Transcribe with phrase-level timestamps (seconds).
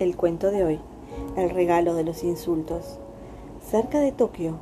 [0.00, 0.80] El cuento de hoy,
[1.36, 2.98] el regalo de los insultos.
[3.62, 4.54] Cerca de Tokio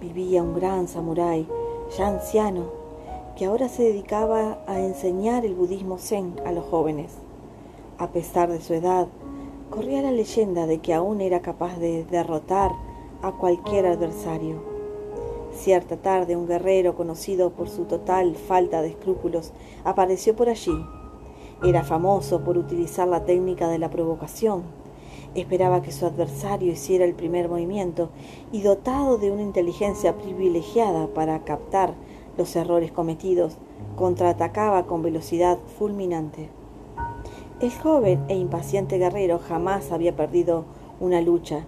[0.00, 1.48] vivía un gran samurái,
[1.98, 2.66] ya anciano,
[3.36, 7.10] que ahora se dedicaba a enseñar el budismo zen a los jóvenes.
[7.98, 9.08] A pesar de su edad,
[9.68, 12.70] corría la leyenda de que aún era capaz de derrotar
[13.20, 14.62] a cualquier adversario.
[15.56, 19.50] Cierta tarde un guerrero conocido por su total falta de escrúpulos
[19.82, 20.86] apareció por allí.
[21.64, 24.83] Era famoso por utilizar la técnica de la provocación
[25.34, 28.10] Esperaba que su adversario hiciera el primer movimiento
[28.52, 31.94] y dotado de una inteligencia privilegiada para captar
[32.38, 33.56] los errores cometidos,
[33.96, 36.50] contraatacaba con velocidad fulminante.
[37.60, 40.64] El joven e impaciente guerrero jamás había perdido
[41.00, 41.64] una lucha.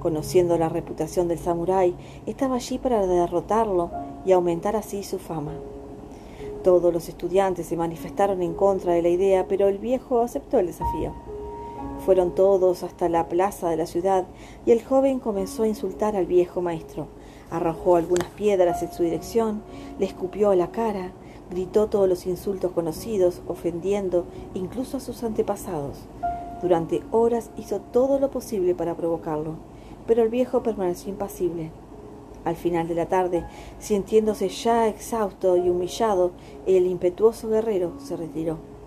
[0.00, 1.94] Conociendo la reputación del samurái,
[2.26, 3.90] estaba allí para derrotarlo
[4.24, 5.52] y aumentar así su fama.
[6.62, 10.66] Todos los estudiantes se manifestaron en contra de la idea, pero el viejo aceptó el
[10.66, 11.12] desafío.
[12.08, 14.24] Fueron todos hasta la plaza de la ciudad
[14.64, 17.06] y el joven comenzó a insultar al viejo maestro.
[17.50, 19.60] Arrojó algunas piedras en su dirección,
[19.98, 21.12] le escupió a la cara,
[21.50, 25.98] gritó todos los insultos conocidos, ofendiendo incluso a sus antepasados.
[26.62, 29.56] Durante horas hizo todo lo posible para provocarlo,
[30.06, 31.72] pero el viejo permaneció impasible.
[32.46, 33.44] Al final de la tarde,
[33.80, 36.30] sintiéndose ya exhausto y humillado,
[36.64, 38.77] el impetuoso guerrero se retiró.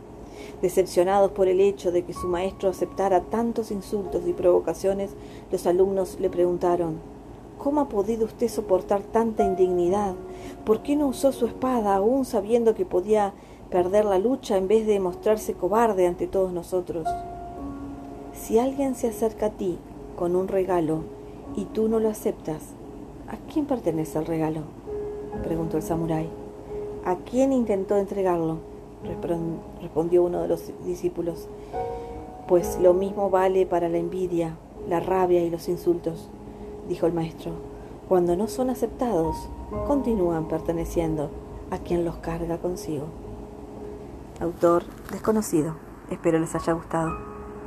[0.61, 5.11] Decepcionados por el hecho de que su maestro aceptara tantos insultos y provocaciones,
[5.51, 6.99] los alumnos le preguntaron
[7.57, 10.15] ¿Cómo ha podido usted soportar tanta indignidad?
[10.65, 13.33] ¿Por qué no usó su espada aún sabiendo que podía
[13.69, 17.07] perder la lucha en vez de mostrarse cobarde ante todos nosotros?
[18.33, 19.77] Si alguien se acerca a ti
[20.15, 21.03] con un regalo
[21.55, 22.63] y tú no lo aceptas,
[23.27, 24.61] ¿a quién pertenece el regalo?
[25.43, 26.29] preguntó el samurái.
[27.05, 28.70] ¿A quién intentó entregarlo?
[29.03, 31.47] Respondió uno de los discípulos,
[32.47, 34.57] pues lo mismo vale para la envidia,
[34.89, 36.29] la rabia y los insultos,
[36.87, 37.53] dijo el maestro.
[38.09, 39.35] Cuando no son aceptados,
[39.87, 41.29] continúan perteneciendo
[41.69, 43.05] a quien los carga consigo.
[44.41, 45.75] Autor desconocido.
[46.09, 47.30] Espero les haya gustado.